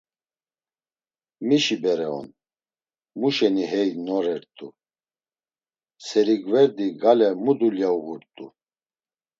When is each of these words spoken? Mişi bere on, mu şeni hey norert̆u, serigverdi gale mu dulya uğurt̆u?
Mişi 1.47 1.75
bere 1.83 2.07
on, 2.17 2.27
mu 3.19 3.29
şeni 3.35 3.65
hey 3.71 3.89
norert̆u, 4.05 4.67
serigverdi 6.05 6.87
gale 7.01 7.29
mu 7.43 7.53
dulya 7.59 7.89
uğurt̆u? 7.97 8.45